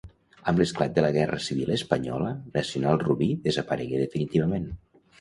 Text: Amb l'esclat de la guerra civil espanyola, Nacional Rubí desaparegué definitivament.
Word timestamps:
Amb 0.51 0.61
l'esclat 0.61 0.95
de 0.95 1.03
la 1.07 1.11
guerra 1.17 1.39
civil 1.49 1.71
espanyola, 1.77 2.33
Nacional 2.57 3.01
Rubí 3.07 3.31
desaparegué 3.47 4.05
definitivament. 4.07 4.71